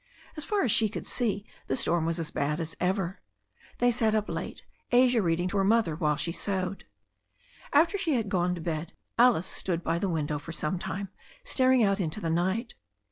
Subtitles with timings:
[0.35, 3.21] As far as she could see, the storm was as bad as ever.
[3.77, 6.85] They sat up late, Asia reading to her mother while she sewed.
[7.71, 11.09] After she had gone to bed Alice stood by the window for some time
[11.43, 12.73] staring out into the night.